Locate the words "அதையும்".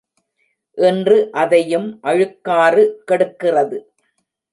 1.41-1.85